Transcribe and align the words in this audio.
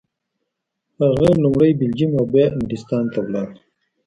هغه 1.01 1.29
لومړی 1.43 1.71
بلجیم 1.79 2.11
او 2.19 2.25
بیا 2.33 2.45
انګلستان 2.57 3.03
ته 3.13 3.19
ولاړ. 3.25 3.49